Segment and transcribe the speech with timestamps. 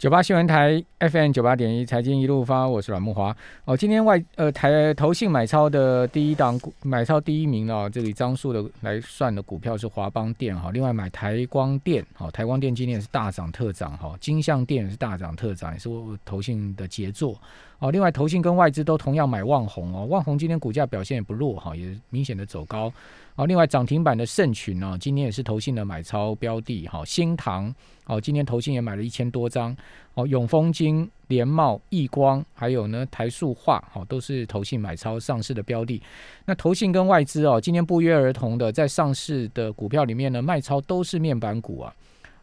[0.00, 3.36] 九八新闻台 FM 九八点一财经一路发，我是阮木华。
[3.66, 17.38] 哦，今天外呃台投信买超的第一档股买超第一名哦，这里张数的来算的股票是华邦电哈，另外买台光电好，台光电今天也是大涨特涨哈，金相电也是大涨特涨，也是我投信的杰作
[17.80, 17.90] 哦。
[17.90, 22.92] 另外投信跟外资都同样买旺宏哦，旺宏今天股价表现也不弱哈，也明显的走高。
[23.34, 27.04] 哦，另外涨停板的盛群呢，今天也是投信的买超标的哈。
[27.04, 27.74] 新塘
[28.06, 29.76] 哦，今天投信也买了一千多张。
[30.14, 36.02] 哦，永丰金、联茂、易光，还有呢台塑化，哦，都是投信买超上市的标的。
[36.44, 41.94] 那投信跟外资哦，今天不约而同的在上市的股票里面呢，卖超都是面板股啊。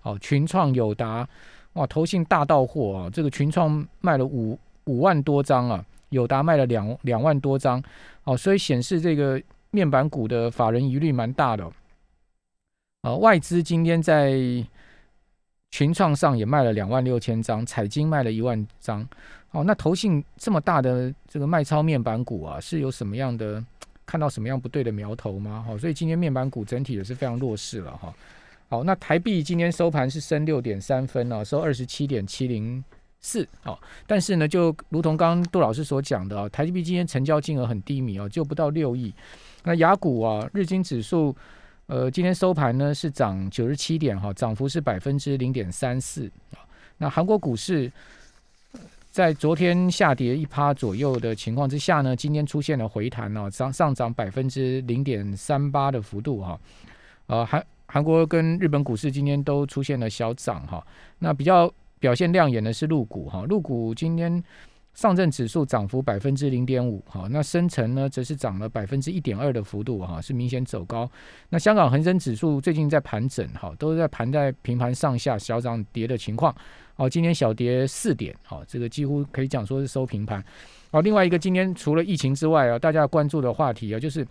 [0.04, 1.28] 哦，群创、友达，
[1.74, 3.10] 哇，投信大到货啊！
[3.10, 7.84] 这个群创卖了五五万多张啊，友达卖了两两万多张。
[8.24, 9.40] 哦，所以显示这个。
[9.70, 11.70] 面板股的法人疑虑蛮大的，
[13.02, 14.34] 呃，外资今天在
[15.70, 19.08] 群创上也卖了两万六千张，彩金卖了一万张，
[19.52, 23.64] 哦，那投信这么大的这个卖超面板股啊，是有什么样的
[24.06, 25.64] 看到什么样不对的苗头吗？
[25.68, 28.12] 好，所以今天面板股整体也是非常弱势了哈。
[28.70, 32.82] 好，那台币今天收盘是升六点三分哦，收二十七点七零。
[33.28, 39.14] 四哦，但是呢，就如同刚刚杜老师所讲的啊，台积币今天成交金额很低迷哦，就不到六亿。
[39.66, 41.36] 那雅股啊，日经指数
[41.88, 46.64] 呃，今天收盘呢是涨九十七点哈，涨幅是百分之零点三四啊。
[47.00, 47.92] 那韩国股市
[49.12, 56.58] 在昨天下跌一趴左右的情况之下呢，今天出现了回弹哦，上上涨百分之零点三八的幅度哈。
[57.26, 60.82] 呃，韩韩国跟日本股市今天都出现了小涨哈。
[61.20, 61.70] 那比较。
[62.00, 64.44] 表现亮眼的是陆股哈，陆股今天
[64.94, 71.10] 上证指数涨幅百分之零点五哈，那深成呢则是涨了百分之一点二的幅度哈，是明显走高。
[71.50, 76.56] 那香港恒生指数最近在盘整哈，都是在盘在平盘上下小涨跌的情况。
[76.96, 80.44] 哦，今天小跌四点，好，这个几乎可以讲说是收平盘。
[80.92, 84.26] 好，另外一个今天除了疫情之外啊，大家关注的话题啊，就是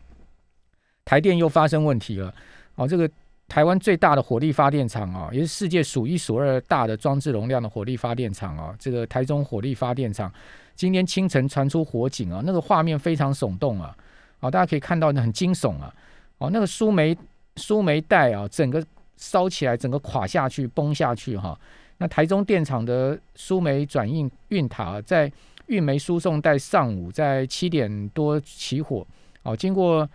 [1.04, 2.34] 台电又发生问题了。
[2.74, 3.08] 哦，这个。
[3.48, 8.74] 台湾最大的火力发电厂啊，也是世界数一数二大的装置容量的火力发电厂啊。
[8.78, 10.30] 这个台中火力发电厂
[10.74, 13.96] 今天清晨传出火警啊，那个画面非常耸动啊，
[14.40, 15.94] 啊，大家可以看到很惊悚啊，
[16.38, 17.16] 哦，那个输煤
[17.56, 18.84] 输煤带啊，整个
[19.16, 21.58] 烧起来，整个垮下去，崩下去哈。
[21.98, 25.32] 那台中电厂的输煤转运运塔在
[25.68, 29.06] 运煤输送带上午在七点多起火，
[29.44, 30.06] 哦，经过。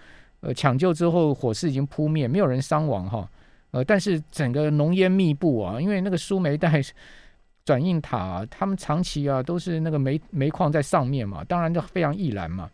[0.42, 3.30] 呃，抢救之后，火势已经扑灭，没有人伤亡哈。
[3.72, 6.82] 呃，但是整个浓烟密布啊，因为那个输煤带
[7.64, 12.70] 转运塔，他们长期啊都是那个煤煤矿在上面嘛，当然就非常易燃嘛。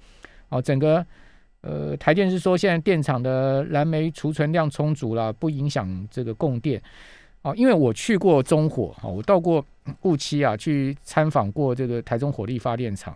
[0.49, 1.05] 哦，整个
[1.61, 6.81] 呃台电是说，现在电厂的燃煤储存量充足了，不影响这个供电。
[7.41, 9.63] 哦，因为我去过中火，哦，我到过
[10.03, 13.15] 雾期啊，去参访过这个台中火力发电厂。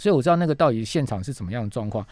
[0.00, 2.04] 所以我知道那个到底现场是怎么样的状况，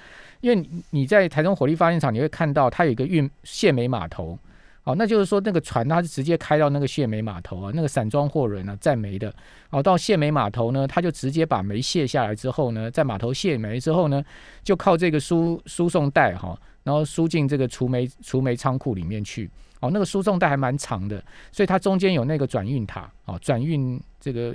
[0.43, 4.39] 因为你在台中火力发电厂，你会看到它有一个运卸煤码头，
[4.85, 9.35] 哦，那就是说那个船它是直接开到那个卸煤码头啊，那个散装货轮呢载煤的，
[9.71, 14.23] 哦，到卸煤码头呢，它就直接把煤卸下来之后呢，在码头卸煤之后呢，
[14.63, 19.51] 就靠这个输输送带哈，然后输进这个储煤储煤仓库里面去，
[19.81, 24.55] 哦，那个输送带还蛮长的，所以它中间有那个转运塔，哦，转运这个。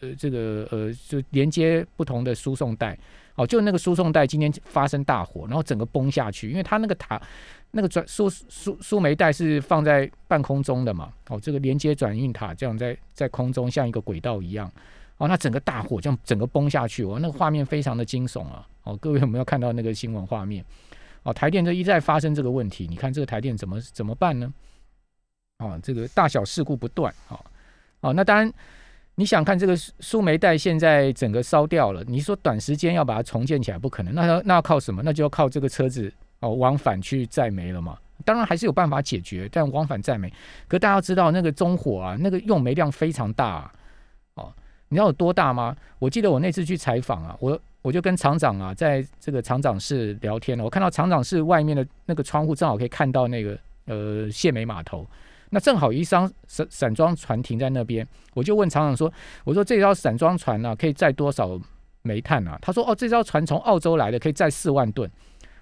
[0.00, 2.98] 呃，这个呃，就连接不同的输送带，
[3.34, 7.20] 哦，就那个输送带今天发生大火，然后整个崩下去，因为它那个塔，
[7.72, 14.72] 那个转输输输煤带是放在半空中的嘛，哦，这个连接转运塔这样在在空中像一个轨道一样，
[15.18, 20.64] 哦，那整个大火这样整个崩下去，哦，那个画面非常的惊悚啊，哦，各位有没有看到那个新闻画面？
[21.24, 24.50] 哦，台电这一再发生这个问题，你看这个台电怎么怎么办呢？
[25.58, 27.38] 哦，这个大小事故不断，哦，
[28.00, 28.50] 哦，那当然。
[29.20, 35.02] 你想看这个苏煤带现在整个烧掉了，你说短时间要把它重建起来不可能，那要那要靠什么？
[35.04, 37.98] 那就要靠这个车子哦往返去载煤了嘛。
[38.24, 40.32] 当然还是有办法解决，但往返载煤，
[40.66, 43.72] 可大家知道那个中火啊，那个用煤量非常大啊
[44.36, 44.52] 哦。
[44.88, 45.76] 你知道有多大吗？
[45.98, 55.06] 我记得我那次去采访啊，我我就跟厂长啊在这个厂长室聊天了，我看到厂长室外面的那个窗户正好可以看到那个呃卸煤码头。
[55.50, 59.12] 那正好一艘散散装船停在那边，我就问厂长说
[59.44, 61.58] ：“我说这艘散装船呢，可以载多少
[62.02, 65.10] 煤炭啊？”他说：“哦，这艘船从澳洲来的，可以载四万吨。”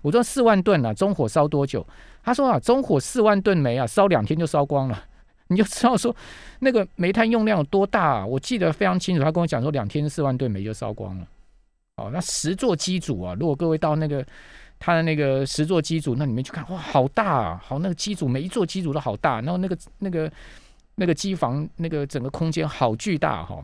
[0.02, 1.86] 我说：“四万吨啊，中火烧多久？”
[2.22, 5.04] 他说：“啊，中火四万吨煤啊，烧两天就烧光了。
[5.48, 6.14] ”你就知道说
[6.58, 8.18] 那个煤炭用量有多大。
[8.18, 8.26] 啊。
[8.26, 11.26] 我记得非常清楚，他跟我讲说，两天四万吨煤就烧光了。
[11.96, 14.24] 哦，那十座机组啊，如果各位到那个。
[14.78, 17.62] 他的那个十座机组，那里面去看，哇，好大啊！
[17.64, 20.30] 好，那个机组每一座机组都好大，然后那个那个
[20.94, 23.62] 那个机房那个整个空间好巨大哈，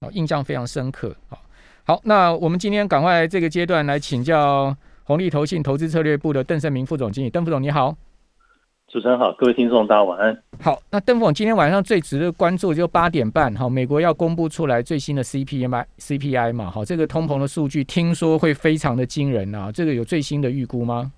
[0.00, 1.40] 哦，印象非常深刻好。
[1.84, 7.96] 好，那我们今天赶快这个阶段来请教红利投信投资策略部的邓胜明副总经理，邓副总你好。
[8.92, 10.42] 主持人好，各位听众大家晚安。
[10.60, 21.10] 好，那邓总今天晚上最值得关注就八点半，哈，美国要公布出来最新的 CPI CPI 嘛，好，这个通膨的数据听说会非常的惊人啊，这个有最新的预估吗？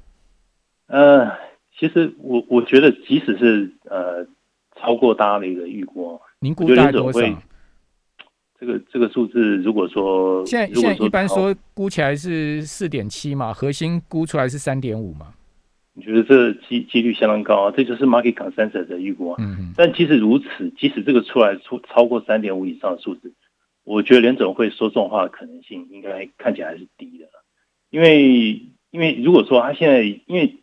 [0.86, 1.28] 呃，
[1.76, 4.24] 其实我我觉得即使是呃
[4.80, 7.18] 超过大家的一个预估，您估大概多少？
[8.60, 15.26] 这个这个数字如果说现在现在一般说估起来是四点七嘛，核心估出来是三点五嘛。
[15.96, 17.74] 你觉得这几几率相当高啊？
[17.76, 19.36] 这就是 market consensus 的预估啊。
[19.38, 19.74] 嗯嗯。
[19.76, 23.32] 但即使如此，即使这个出来出超过三点五以上的数字，
[23.84, 27.26] 我觉得联总会说重话的可能性应该看起来还是低的。
[27.90, 28.60] 因为
[28.90, 30.56] 因为如果说他现在，因为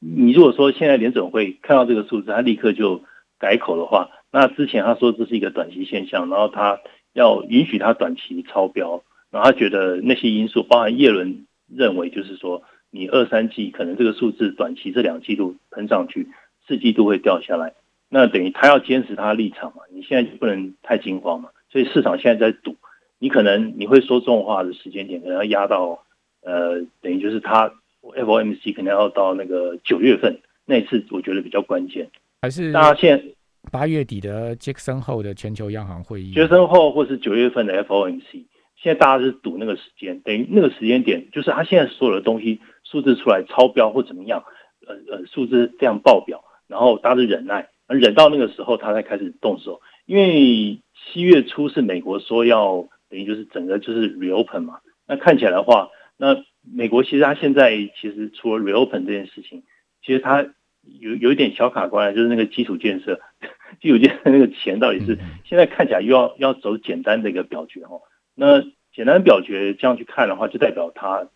[0.00, 3.04] 你如果说现在联总会看到这个数字，他立刻就
[3.38, 6.80] 改口的话，那之前他说这是一个短期现象，然后他
[7.12, 12.64] 要允许他短期超标，然后他觉得那些因素，包含叶伦认为就是说。
[12.94, 16.28] 你二三季可能这个数字短期这两季度喷上去，
[16.68, 17.72] 四季度会掉下来，
[18.10, 19.82] 那等于他要坚持他的立场嘛？
[19.90, 21.48] 你现在就不能太惊慌嘛？
[21.70, 22.76] 所以市场现在在赌，
[23.18, 26.04] 你可能你会说重话的时间点可能要压到，
[26.42, 27.72] 呃，等于就是他
[28.02, 32.10] FOMC 可能要到那个九月份那次，我觉得比较关键。
[32.42, 33.24] 还是大家现
[33.70, 38.44] 八月底的杰克森后的全球央行会议，杰克森后或是九月份的 FOMC，
[38.76, 42.60] 现在大家是赌那个时间，等于那个时间点就是他现在所有的东西。
[42.92, 44.44] 数字出来超标或怎么样，
[44.86, 49.80] 呃呃，数字非常爆表，然后大家都忍耐，忍到那个时候他才开始动手。
[50.04, 59.62] 因为七月初是美国说要等于就是整个就是 reopen 嘛，那看起来的话，那美国其实他现在其实除了 reopen 这件事情，
[60.04, 60.42] 其实他
[60.82, 63.18] 有有一点小卡关，就是那个基础建设，
[63.80, 68.02] 基础建设那个钱到底是现在看起来又要要走简单的一个表决哦。
[68.34, 68.60] 那
[68.92, 71.26] 简单表决这样去看的话，就代表他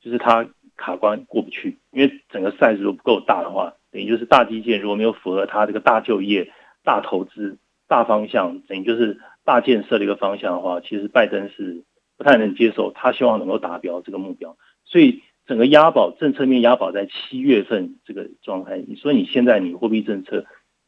[0.00, 0.48] 就是他。
[0.76, 6.50] 卡关过不去，因为整个 size 如果不够大的话，等于就是大基建如果没有符合它这个大就业、
[6.82, 11.84] 大投资、大方向，等于就是大建设的一个方向的话，其实拜登是
[12.16, 20.44] 不太能接受，他希望能够达标这个目标，所以整个押宝政策面押宝在七月份这个状态，你说你现在你货币政策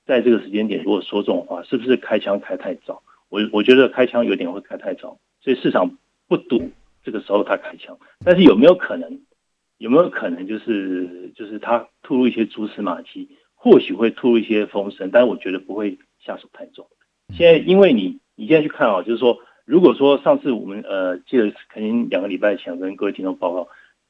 [0.06, 3.02] 在这个时间点如果说这种话，是不是开枪开太早？
[3.28, 5.96] 我我觉得开枪有点会开太早，所以市场
[6.28, 6.70] 不赌
[7.04, 9.20] 这个时候他开枪，但是有没有可能？
[9.78, 16.86] 有没有可能就是就是他吐露一些蛛丝马迹，或许会吐露一些风声，但是我觉得不会下手太重。
[17.36, 23.68] 现在因为你你现在去看啊，就是说，如果说上次我们呃记得肯定两个礼拜前跟各位听众报告，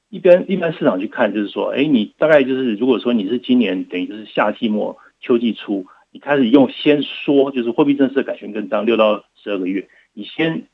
[0.08, 10.68] 一般一般市场去看就是说，哎，你大概就是如果说你是今年等于就是夏季末秋季初，你开始用先说就是货币政策改弦更张六到十二个月，你先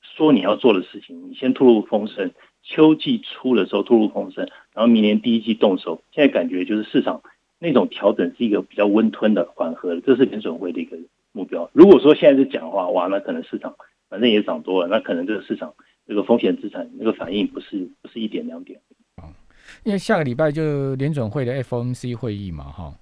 [0.00, 2.30] 说你要做的事情，你先吐露风声。
[2.62, 6.02] 秋季初的时候吐露风声，然后明年第一季动手。
[6.12, 7.22] 现在感觉就是市场
[7.58, 10.96] 那种调整是一个比较温吞的、缓和的，这是联准会的一个
[11.32, 11.68] 目标。
[11.72, 13.74] 如果说现在是讲话，哇，那可能市场
[14.08, 15.74] 反正也涨多了，那可能这个市场
[16.06, 18.78] 这个风险资产那个反应不是不是一点两点
[19.16, 19.24] 啊。
[19.84, 22.94] 因为下个礼拜就联准会的 FOMC 会议嘛，哈，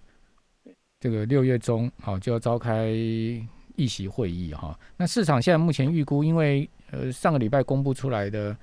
[1.00, 4.78] 这个六月中好就要召开议席会议哈。
[4.96, 8.56] 那市场现在目前预估，因为呃上个礼拜公布出来的。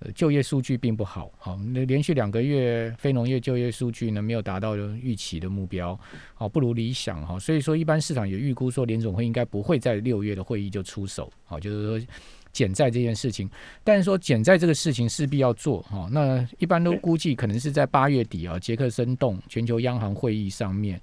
[0.00, 5.98] 呃，就业数据并不好，好，那连续两个月非农业就业数据呢没有达到预期的目标，
[6.34, 12.06] 好，不如理想哈，所以说一般市场也预估说联总会应该不会在六月的会议就出手，好，就是说
[12.52, 13.48] 减债这件事情，
[13.82, 21.00] 但是说减债这个事情势必要做哈，那一般都估计可能是在八月底啊，杰克森动全球央行会议上面，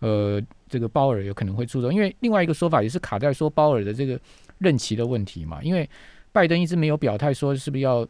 [0.00, 4.20] 呃，这个鲍尔有可能会出手，因为另外一个说法也是卡在说鲍尔的这个
[4.58, 5.88] 任期的问题嘛，因为
[6.30, 8.06] 拜登一直没有表态说是不是要。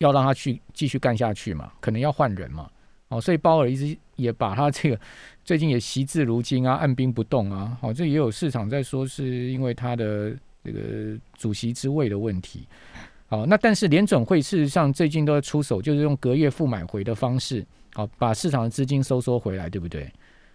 [0.00, 1.72] 要让他去继续干下去嘛？
[1.80, 2.68] 可能要换人嘛？
[3.08, 5.00] 哦，所以鲍尔一直也把他这个
[5.44, 7.78] 最近也惜字如金啊，按兵不动啊。
[7.80, 12.66] 哦，这也有市场在说，是因为他的这个主席之位的问题。
[13.28, 20.12] 好，那但是联准会事实上最近都在出手，就是用隔夜付买回的方式，好把市场的资金收缩回来，对不对？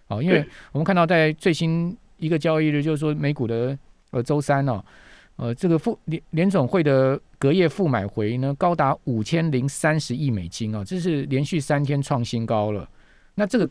[0.07, 3.75] 好，因为我们看到在最新一个交易日，就是说美股的
[4.11, 4.83] 呃周三呢。
[5.41, 12.87] 呃，这个付联联总会的隔夜负买回呢，高达五千零三十亿美金啊，这是连续三天创新高了。
[13.33, 13.67] 那这个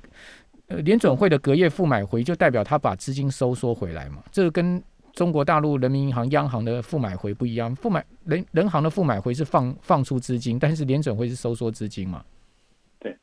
[0.67, 4.17] 呃联总会的隔夜负买回，就代表他把资金收缩回来嘛？
[4.33, 12.25] 这个跟中国大陆人民银行央行的负买回不一样，负买人人行的负买回是放放出资金，但是联总会是收缩资金嘛？
[12.99, 13.17] 对，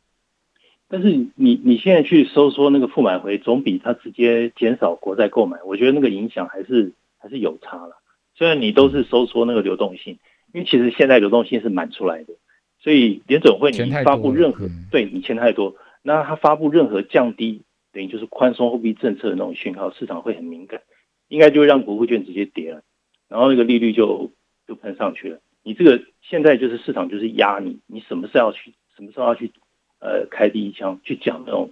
[0.88, 8.02] 但是你你现在去收缩那个负买回，总比他直接减少国债购买，我觉得那个影响还是还是有差了。
[8.38, 10.20] 虽然你都是收缩那个流动性，
[10.54, 12.34] 因为其实现在流动性是满出来的，
[12.80, 20.82] 所以联准会你发布任何对你钱太多，那它发布任何降低等于就是宽松货币政策的那种讯号，市场会很敏感，
[21.28, 22.84] 应该就会让国库券直接跌了，
[23.28, 24.32] 然后那个利率就
[24.68, 25.40] 就喷上去了。
[25.64, 29.52] 你这个现在就是市场就是压你，你什么时候要去，什么时候要去。
[30.00, 31.72] 呃，开第一枪去讲那种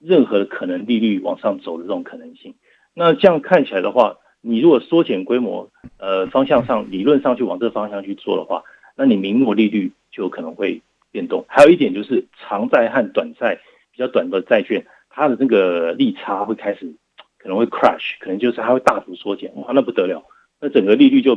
[0.00, 2.56] 任何可能利率往上走的这种可能性。
[2.94, 8.62] 那这样看起来的话，你如果缩减规模，呃，方向上理论上去往这个方向去做的话，
[8.96, 10.80] 那你明末利率就可能会
[11.10, 11.44] 变动。
[11.48, 13.60] 还有一点就是长债和短债
[13.92, 16.94] 比较短的债券，它的那个利差会开始
[17.38, 20.24] 可能会 crash，可能就是它会大幅缩减，哇，那不得了，
[20.60, 21.34] 那整个利率就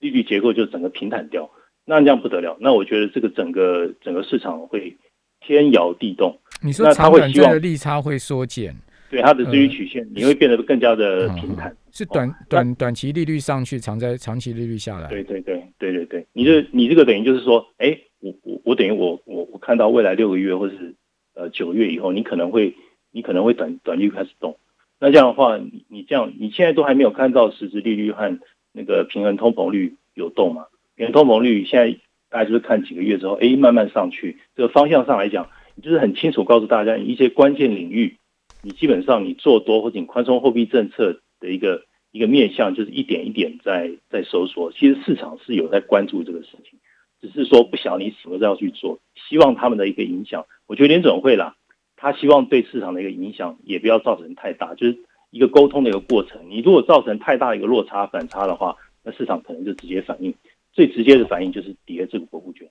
[0.00, 1.50] 利率结构就整个平坦掉，
[1.84, 2.56] 那这样不得了。
[2.60, 4.96] 那我觉得这个整个整个市场会。
[5.40, 8.74] 天摇地动，你说长短债的利差会缩减，
[9.10, 11.74] 对它的利率曲线，你会变得更加的平坦。
[11.92, 15.08] 是短短短期利率上去，长在长期利率下来。
[15.08, 20.94] 对对对对对对，你这你这个等于就是说，哎，我我我等于我我我看到未来六个月或者是
[21.34, 22.74] 呃九个月以后，你可能会
[23.10, 24.56] 你可能会短短率开始动。
[25.00, 28.38] 那这样的话，你你这样你现在都还没有看到实质利率和
[28.72, 30.66] 那个平衡通膨率有动嘛？
[30.96, 31.98] 平衡通膨率现在。
[32.30, 34.36] 大家就是看几个月之后，哎，慢慢上去。
[34.54, 38.18] 这个方向上来讲，你就是很清楚告诉大家一些关键领域，
[38.62, 44.72] 你基本上你做多或者宽松货币政策的一个一个面向，就是一点一点在在收缩。
[44.72, 46.78] 其实市场是有在关注这个事情，
[47.20, 48.98] 只是说不晓得你什么时候去做。
[49.28, 51.56] 希望他们的一个影响，我觉得联总会啦，
[51.96, 54.98] 他希望对市场的一个影响也不要造成太大，就是
[55.30, 56.48] 一个沟通的一个过程。
[56.48, 60.34] 你如果造成太大的一个落差反差的话，那市场可能就直接反应。
[60.72, 62.68] 最直接的反应就是跌这个国库券。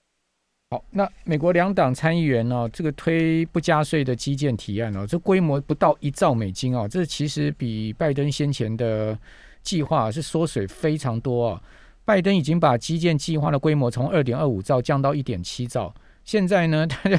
[0.69, 9.17] 好，那美国两党参议员呢，这个推不加税的基建提案哦，这规模不到一兆美金哦，这其实比拜登先前的
[9.63, 11.63] 计划是缩水非常多啊。
[12.03, 15.93] 拜登已经把基建计划的规模从二点二五兆降到一点七兆，
[16.25, 17.09] 现在呢， 他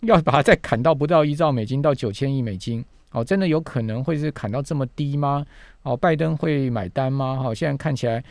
[0.00, 5.44] 要把它再砍到不到一兆美金到九千亿美金，哦，真的有可能会是砍到这么低吗？
[5.82, 7.38] 哦，拜登会买单吗？
[7.42, 8.24] 好，现在看起来。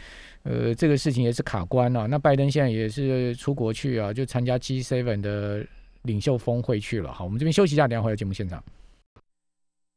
[0.50, 2.08] 呃，这个事情也是卡关了。
[2.08, 5.66] 那拜登现在也是出国去啊，就参加 G7 的
[6.04, 7.12] 领袖峰会去了。
[7.12, 8.64] 好，我们这边休息一下，等下回到节目现场。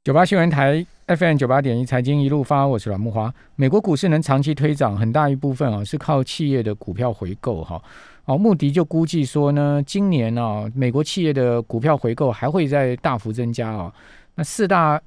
[0.02, 3.32] 九八新闻台 FM 九八点一财经一路发，我是阮木华。
[3.54, 7.80] 美国股市能长期推涨，很大一部分啊是靠企业的股票回购哈。
[8.24, 13.94] 哦，穆迪就估计说呢，今年呢，美国企业的股票回购还会再大幅增加啊。
[14.34, 15.00] 那四大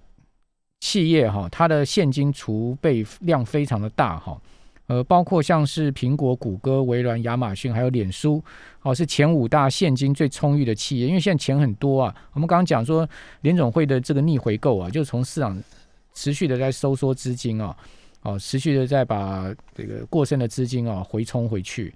[0.80, 4.40] 企业哈，它的现金储备量非常的大哈。
[4.94, 8.44] 呃，包括像是苹果、谷歌、微软、亚马逊，还有脸书，
[8.84, 11.08] 哦，是前五大现金最充裕的企业。
[11.08, 12.16] 因为现在钱很多啊。
[12.34, 13.10] 我们刚刚讲说，
[13.42, 15.60] 联总会的这个逆回购啊，就从市场
[16.14, 17.76] 持续的在收缩资金啊，
[18.22, 21.92] 哦，持续的在把这个过剩的资金啊回冲回去，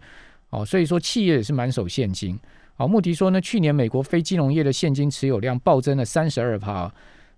[0.50, 2.36] 哦，所以说企业也是满手现金。
[2.77, 6.92] 哦，穆迪说呢，去年美国非金融业的现金持有量暴增了三十二帕，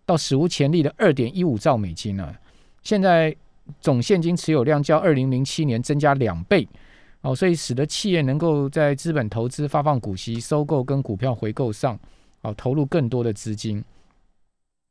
[0.06, 2.34] 到史无前例的二点一五兆美金了。
[2.82, 3.36] 现在。
[3.80, 6.68] 总现金持有量较二零零七年增加两倍，
[7.22, 12.00] 哦，所以使得企业能够在资本投资、发放股息、收购跟股票回购上，
[12.42, 13.84] 哦，投入更多的资金。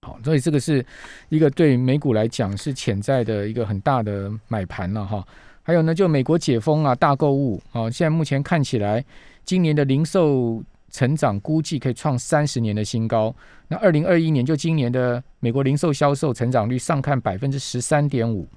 [0.02, 0.85] 好，所以这个是
[1.28, 5.26] 一个对美股来讲是潜在的一个很大的买盘了哈。
[5.62, 9.04] 还有呢，就美国解封啊，大购物啊，现在目前看起来，
[9.44, 10.62] 今年的零售。
[10.90, 13.32] 成长估计可以创三十年的新高。
[13.68, 18.49] 那二零二一年就今年的美国零售销售成长率上看百分之十三点五，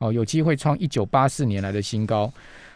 [0.00, 2.32] 哦，有机会创一九八四年来的新高。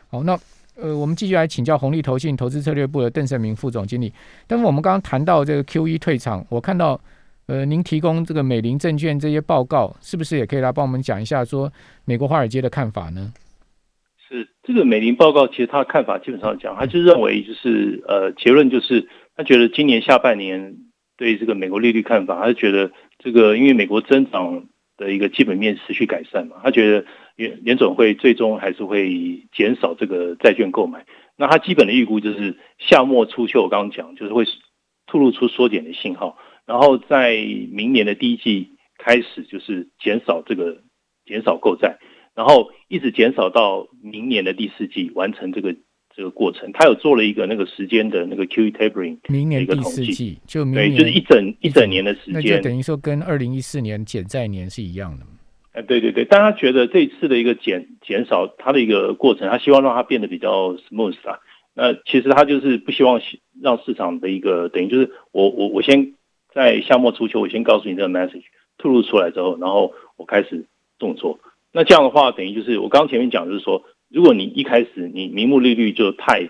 [0.09, 0.39] 好，那
[0.77, 4.13] 呃，我们继续来请教红利投信投资策略部的邓胜明副总经理。
[4.47, 7.01] 但是我们刚刚谈到这个 Q E 退场，我看到
[7.47, 11.73] 呃，您提供这个美林证券这些报告，是不是也可以来帮我们讲一下说
[12.05, 13.33] 美国华尔街的看法呢？
[14.29, 20.77] 是这个美林报告，其实他的看法基本上讲，他就认为就是呃结论就是他觉得今年下半年
[21.17, 24.65] 对这个美国利率看法，他是觉得这个因为美国增长
[24.97, 31.07] 的一个基本面持续改善嘛，他觉得联联总会最终还是会减少这个债券购买。
[31.37, 34.45] 那他基本的预估就是夏末初秋，我刚刚讲就是会
[35.07, 37.37] 透露出缩减的信号，然后在
[37.73, 40.83] 明年的第一季开始就是减少这个
[41.25, 41.99] 减少购债。
[42.37, 45.77] 然后一直减少到明年的第四季完成这个
[46.17, 55.27] 这个过程，他有做了一个那个时间的那个 QE tapering，明年第四季就明年就是一整一整年的时间，那就等于说跟二零一四年减债年是一样的。
[55.73, 61.41] 哎，对对对，但他觉得这次的一个减减少它的一个过程，他希望让它变得比较 smooth 啊。
[61.75, 63.21] 那其实他就是不希望
[63.61, 66.15] 让市场的一个等于就是我我我先
[66.55, 68.45] 在夏末初秋，我先告诉你这个 message
[68.79, 70.67] 吐露出来之后，然后我开始
[71.01, 71.41] 动作。
[71.73, 73.83] 那这样的话，等于就是我刚刚前面讲，就是说，
[74.15, 76.49] 如果你一开始你明目利率就太，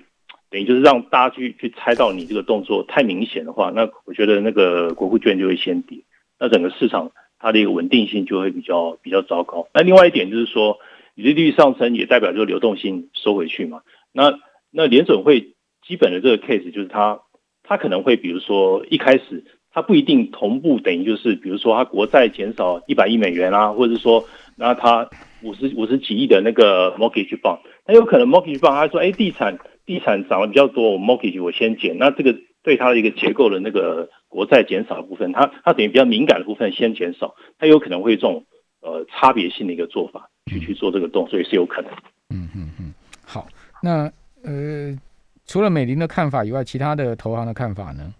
[0.50, 5.98] 等于就是让大家去去猜到你这个动作太明显的话，那我觉得那个国库券就会先跌，
[6.38, 9.66] 那整个市场它的一个稳定性就会比较比较糟糕。
[9.72, 10.78] 那另外一点就是说，
[11.14, 13.80] 利率上升也代表就是流动性收回去嘛。
[14.12, 14.38] 那
[14.70, 15.54] 那联准会
[15.86, 17.20] 基本的这个 case 就是它。
[17.66, 19.42] 它可能会，比如说一开始
[19.72, 24.22] 它不一定同步，等于就是比如说它国债减少一百亿美元啊，或者是说
[24.54, 25.08] 那它
[25.44, 38.44] 五十五十几亿的那个 mortgage bond，那有可能 mortgage bond 他说，哎，地产地产涨得比较多，我 mortgage 我先减，那这个对它的一个结构的那个国债减少的部分，它它等于比较敏感的部分先减少，它有可能会这种
[38.80, 41.90] 呃差别性的一个做法去去做这个动，所以是有可能。
[42.34, 43.46] 嗯嗯嗯，好，
[43.82, 44.10] 那
[44.42, 44.98] 呃。
[45.46, 48.14] 除了美林的看法以外，其他的投行的看法呢？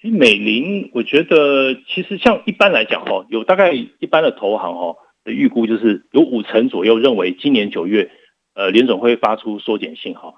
[0.00, 8.10] 其实美林，我觉得其实像一般来讲哈，有大概一般的投行哈的预估，就是有五成左右认为今年九月，
[8.54, 10.34] 呃，联总会发出缩减信号。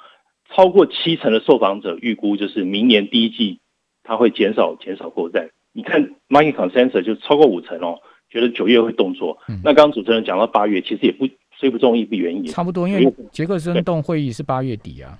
[0.55, 3.61] 超过七成的受访者预估，就是明年第一季
[4.03, 5.51] 它会减少减少购债。
[5.73, 7.99] 你看 market consensus 就超过五成哦，
[8.29, 9.39] 觉得九月会动作。
[9.65, 12.49] 那刚刚主持人讲到八月，其实也不虽不中意不远矣。
[12.49, 15.19] 差不多，因为杰克森动会议是八月底啊。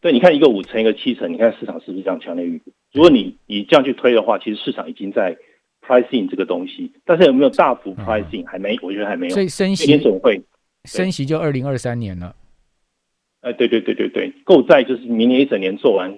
[0.00, 2.70] 对，你看一个五成，一个七成，你看市场是不是这样强烈预估？
[2.92, 5.36] 如果你你这样去推的话，其实市场已经在
[5.88, 8.76] pricing 这个东西，但是有没有大幅 pricing 还没？
[8.82, 9.32] 我觉得还没有。
[9.32, 10.38] 所以升息总会
[10.84, 12.36] 升息就二零二三年了。
[13.40, 16.14] 哎，对对对对对，购债就是明年一整年做完，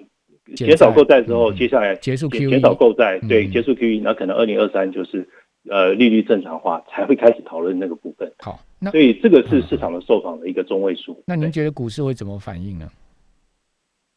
[0.55, 5.27] 减少购债之后，接下来结束 Q 减少购债，对，结束 QE，那可能二零二三就是
[5.69, 8.29] 呃利率正常化 才会开始讨论那个部分。
[8.39, 11.23] 好，那所以这个是市场的受访的一个中位数。
[11.25, 12.89] 那您觉得股市会怎么反应呢？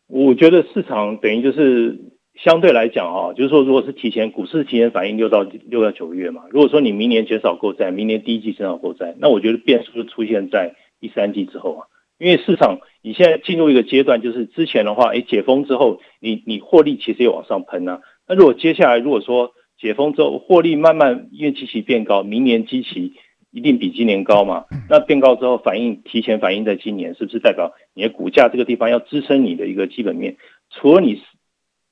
[0.07, 1.99] 我觉得市场等于就是
[2.35, 11.87] 相对来讲啊，就是说，如果是提前股市提前反应六到六到九个月嘛，如果说你明年减少购债，明年第一季减少购债，那我觉得变数就出现在第三季之后啊，
[12.19, 23.13] 因为市场你现在进入一个阶段，就是之前的话，哎，解封之后，你你获利其实也往上喷啊，那如果接下来如果说解封之后获利慢慢因为基期变高，明年基期。
[23.57, 24.65] 一定比今年高嘛？
[24.91, 30.37] 那变高之后反应提前反映在今年，是不是代表你的股价这个地方要支撑你的一个基本面？
[30.71, 31.23] 除了你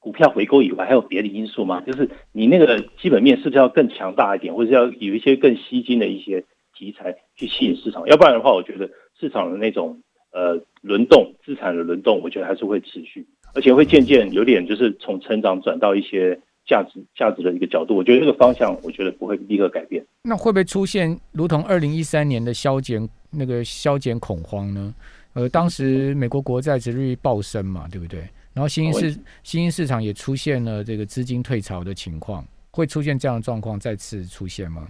[0.03, 1.81] 股票回购以外，还有别的因素吗？
[1.87, 6.45] 就是你那个基本面是不是要更强大一点，或者要有一些更吸金的一些
[6.77, 8.07] 题材去吸引市场？
[8.09, 16.39] 要不然的话，我觉得市场的那种呃轮动资产的轮动，我觉得还是会持续，而且会渐渐有点就是从成长转到一些。
[16.65, 20.07] 价值价值的一个角度，我觉得这个方向，我觉得不会立刻改变。
[20.23, 24.95] 那会不会出现如同二零一三年的消减那个消减恐慌呢？
[25.35, 28.21] 呃，当时美国国债值率暴升嘛，对不对？
[28.55, 34.89] 然后新兴市新兴市场也出现了这个资金退潮的情况，会出现这样的状况再次出现吗？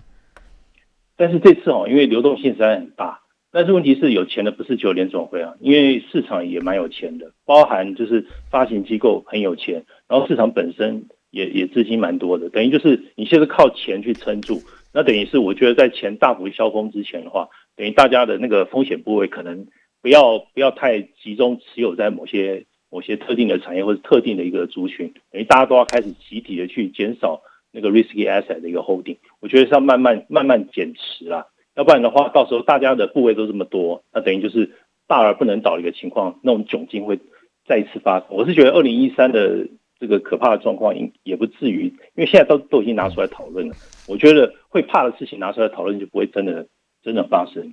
[1.17, 3.21] 但是这次哦，因为流动性实在很大，
[3.51, 11.07] 但是问题是有钱的不是只有联总会啊，因为市场也蛮有钱的，包含就是发行机构很有钱，然后市场本身。
[11.33, 14.61] 也也资金蛮多的，等于就是你现在靠钱去撑住，
[14.93, 19.67] 那等于是我觉得在钱大幅消峰之前的话，等于大家的那个风险部位可能
[20.03, 34.71] 不要不要太集中持有在某些某些特定的产业或者特定的一个族群，等于大家都要开始集体的去减少那个 risky asset 的一个 holding，我觉得是要慢慢慢慢减持啦，要不然的话到时候大家的部位都这么多，那等于就是
[35.09, 37.19] 大而不能倒的一个情况，那种窘境会
[37.67, 38.29] 再一次发生。
[38.29, 39.67] 我是觉得二零一三的。
[40.03, 43.75] 这个可怕的状况，应也不至于，因为现在都都已经拿出来讨论了。
[44.09, 46.67] 我觉得会怕的事情拿出来讨论，就不会真的
[47.05, 47.73] 真的发生。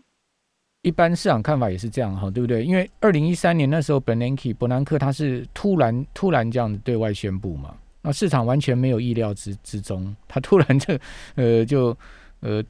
[0.82, 2.63] 一般市场看法也是这样哈，对不对？
[2.63, 10.98] 因为二零一三年那时候，本南克伯南克他是突然突然这样对外宣布嘛，那市场完全没有意料之之中，他突然这
[11.36, 11.96] 呃就
[12.39, 12.63] 呃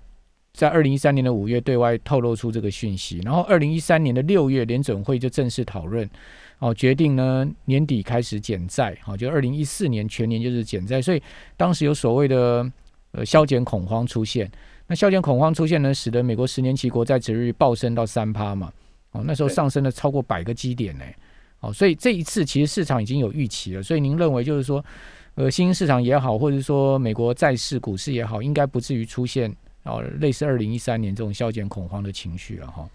[0.53, 6.09] 在二零一三年的五月对外透露出这个讯息，然后二零一三年的六月联准会就正式讨论。
[6.57, 11.21] 哦，决定呢年底开始减债，好，就二零一四年全年就是减债，所以
[11.55, 12.69] 当时有所谓的
[13.11, 14.49] 呃消减恐慌出现。
[14.89, 18.73] 那消减恐慌出现呢，使得美国十年期国债值率暴升到三趴嘛，
[19.11, 21.05] 哦，那时候上升了超过百个基点呢，
[21.61, 24.83] 哦，所以这一次其实市场已经有预期了，所以您认为就是说，
[25.35, 32.89] 呃，新兴市场也好，或者说美国债市股市也好，应该不至于出现哦类似二零一三年这种消减恐慌的情绪了哈。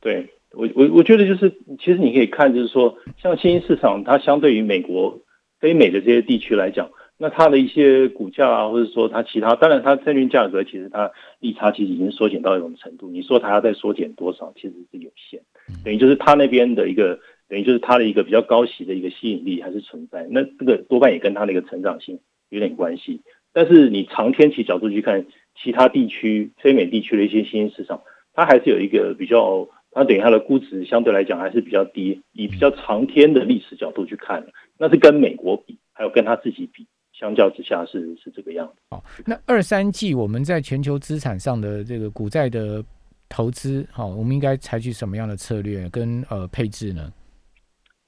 [0.00, 0.24] 对。
[0.52, 5.20] 我我我觉得就是，其实你可以看，就是说，像新兴市场，它相对于美国、
[5.60, 6.88] 非美的这些地区来讲，
[7.20, 13.10] 那它的一些股价啊，或者说它其他，当然它证券价格其实它利差其实已经缩减到一种程度。
[13.10, 15.40] 你说它要再缩减多少，其实是有限。
[15.84, 20.26] 等于就是它那边的一个，等于就是它的一个比较高息的一个吸引力还是存在。
[20.30, 23.20] 那这个多半也跟它的一个成长性有点关系。
[23.52, 25.26] 但是你长天期角度去看，
[25.60, 28.02] 其他地区、非美地区的一些新兴市场，
[28.32, 32.22] 它还是有一个比较，它等于它的估值相对来讲还是比较低。
[32.32, 34.46] 以比较长天的历史角度去看，
[34.78, 36.86] 那是跟美国比，还有跟它自己比，
[37.18, 38.74] 相较之下是是这个样子。
[38.90, 42.84] 好，那二三季我们在全球资产上的这个股债的
[43.28, 47.12] 投资，好，我们应该采取什么样的策略跟呃配置呢？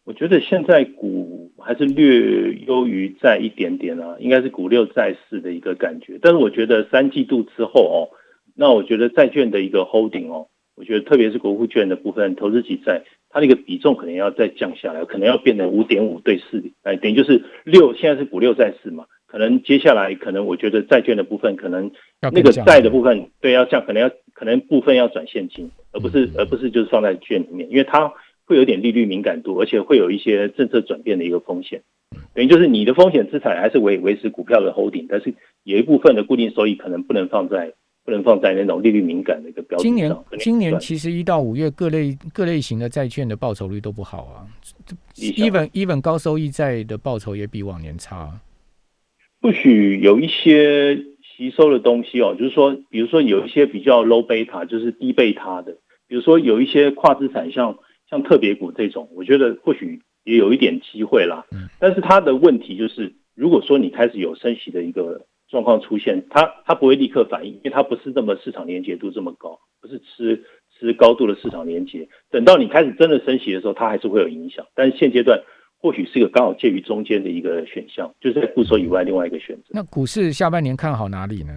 [0.04, 6.18] 我觉得现在股还是略优于债一点点啊，应该是股六债四的一个感觉。
[6.22, 8.08] 但是我觉得三季度之后哦，
[8.54, 21.90] 那我觉得债券的一个 holding 哦，我觉得特别是国库券的部分，投资级债，它的一个比重可能要再降下来，可能要变成五点五对四，哎，等于就是六，现在是股六债四嘛，可能接下来可能我觉得债券的部分可能
[22.20, 28.12] 那个债的部分对要降，可能要可能部分要转现金，而不是而不是就是放在券里面，因为它。
[28.46, 31.82] 会有点利率敏感度，而且会有一些政策转变的一个风险，
[32.34, 37.74] 等于就是你的风险资产还是维维持股票的 holding，但是有一部分的固定收益可能不能放在
[38.10, 44.46] 不能放在那种利率敏感的一个标的今年今年其实一到五月各类各类型的债券的报酬率都不好啊
[45.16, 48.40] ，even even 高收益债的报酬也比往年差。
[49.40, 55.76] 或许有一些吸收的东西哦，就是说，比如说有一些比较 low beta，就是低贝塔的，
[56.08, 57.78] 比如说有一些跨资产像。
[58.10, 61.46] 像特别股这种，我觉得或许也有一点机会啦。
[61.52, 70.42] 嗯，但是它的问题就是，如果说你开始有升息的一个状况出现，它它不会立刻反应，因为它不是这么市场连接度这么高，不是吃
[70.78, 72.08] 吃高度的市场连接。
[72.30, 74.64] 等到你开始真的升息的时候，它还是会有影响。
[74.74, 75.38] 但是现阶段
[75.78, 79.64] 或许是一个刚好介于中间的一个选项，就是在固收以外另外一个选择。
[79.70, 81.52] 那股市下半年看好哪里呢？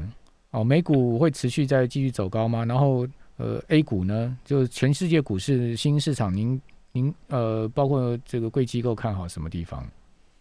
[0.51, 2.65] 哦，美股会持续在继续走高吗？
[2.65, 3.07] 然后。
[3.39, 9.83] 呃，A 股呢，就全世界股市新市场，您您呃，包括这个贵机构看好什么地方？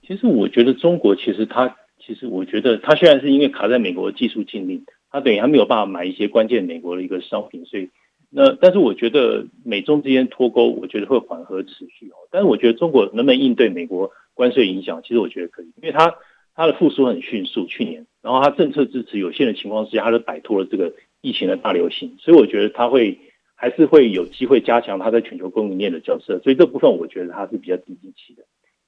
[0.07, 7.91] 其实我觉得中国其实它其实我觉得它虽然是因为卡在美国技术禁令，它等于它没有办法买一些关键美国的一个商品，所以
[8.31, 12.17] 那但是我觉得美中之间脱钩，我觉得会缓和持续哦。
[12.31, 16.15] 但是我觉得中国能不能应对美国关税影响，其实我觉得可以，因为它
[16.55, 20.93] 它的复苏很迅速，去年，然后它政策支持有限的情况之下，它就摆脱了这个。
[21.25, 23.17] 疫情的大流行，所以我觉得它会
[23.55, 28.43] 还是会有机会加强它在全球供应链的角色，所以这部分我觉得它是比较低基期的，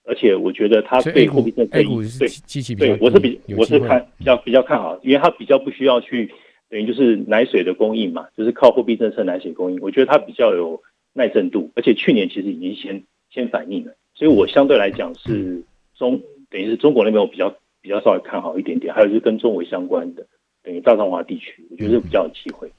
[0.04, 6.30] 而且我觉得它对货币政策对积极对我是比我是看比较比较看好，因为它比较不需要去
[6.68, 15.62] 等于就是奶水的供应嘛，就是靠货币政策奶水供应，我觉得它比较有耐震度，而且去年其实已经先先反应了，所以我相对来讲是
[15.96, 20.26] 中等于是中国那边我比较比较稍微看好一点点，还有就是跟中国相关的。
[20.62, 22.72] 等于大中华地区，我觉得比较有机会，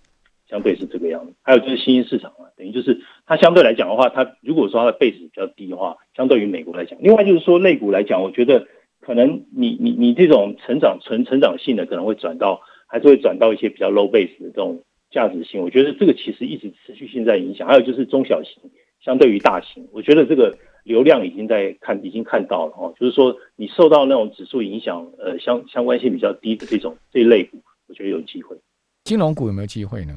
[0.50, 1.32] 相对是这个样子。
[1.44, 8.68] 还有就是新兴市场嘛，等于就是它相对来讲的话，它如果说它的 base 比较低的话，相对于美国来讲，另外就是说类股来讲，我觉得
[9.02, 15.62] 可能你你你这种成长成成长性的可能会转到，还是会转到一些比较 low base 的这种价值性。
[15.62, 17.68] 我觉得这个其实一直持续性在影响。
[17.68, 18.62] 还有就是中小型
[19.04, 27.58] 相对于大型，我觉得这个流量已经在看已经看到了哦，就是说你受到那种指数影响，呃相相关性比较低的这种这一类股。
[27.88, 28.58] 我觉得有机会，
[29.04, 30.16] 金融股有没有机会呢？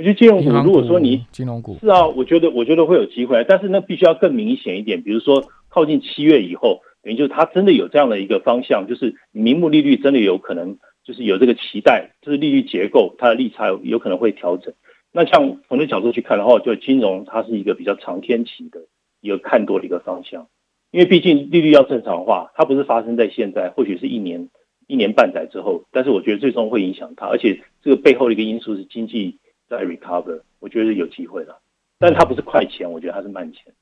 [0.00, 5.02] 我觉得金融股，如果说你金融股是啊，我觉得我觉得会有机会，但是那必须要更明显一点。
[5.02, 14.72] 比如说靠近七月以后，等于就是它真的有这样的一个方向，就是名目利率真的有可能就是有这个期待，就是利率结构它的利差有可能会调整。
[15.12, 18.80] 那像从这角度去看的话，就金融它是一个比较长天期的
[19.20, 20.46] 一个看多的一个方向，
[20.92, 24.48] 因为毕竟利率要正常化，它不是发生在现在，或许是一年。
[24.86, 29.38] 一年半载之后，但是我觉得最终会影响它，而且这个背后的一个因素是经济
[29.70, 31.56] 在 recover，我觉得有机会了，
[31.96, 33.72] 但它不是快钱，我觉得它是慢钱。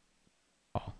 [0.74, 0.92] 好，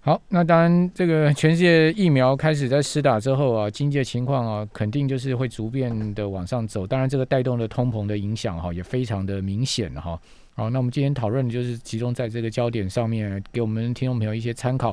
[0.00, 10.16] 好，那当然，这个全世界疫苗开始在施打之后啊，经济的情况啊，肯定就是会逐渐的往上走，当然这个带动的通膨的影响哈，也非常的明显哈。
[10.54, 14.92] 好，那我们今天讨论的就是集中在这个焦点上面，给我们听众朋友一些参考。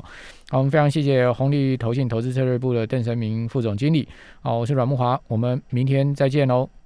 [0.49, 4.07] 好，我们非常谢谢红利投信投资策略部的邓成明副总经理。
[4.41, 6.80] 好，我是阮木华，我们明天再见喽。